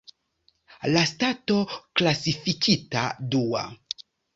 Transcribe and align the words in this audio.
La 0.95 1.03
stato 1.11 1.59
klasifikita 2.01 3.09
dua. 3.21 3.67